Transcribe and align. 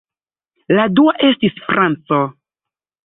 La 0.79 0.87
dua 0.99 1.13
estis 1.29 1.61
franco. 1.67 2.23